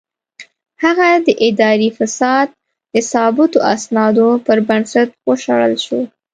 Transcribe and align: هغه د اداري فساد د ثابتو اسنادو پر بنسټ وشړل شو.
هغه 0.83 1.07
د 1.25 1.27
اداري 1.47 1.89
فساد 1.97 2.47
د 2.93 2.95
ثابتو 3.11 3.57
اسنادو 3.75 4.27
پر 4.45 4.57
بنسټ 4.67 5.09
وشړل 5.27 5.73
شو. 5.85 5.99